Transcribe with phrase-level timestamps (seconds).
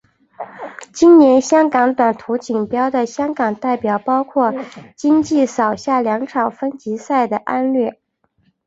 [0.91, 4.51] 今年香港短途锦标的香港代表包括
[4.95, 7.97] 今季扫下两场分级赛的安畋。